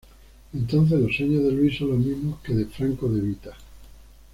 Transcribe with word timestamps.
Entonces 0.51 0.99
los 0.99 1.15
sueños 1.15 1.43
de 1.43 1.51
Louis 1.51 1.77
son 1.77 1.89
los 1.89 1.99
mismos 1.99 2.39
que 2.41 2.55
de 2.55 2.65
Franco 2.65 3.07
De 3.07 3.21
Vita. 3.21 3.55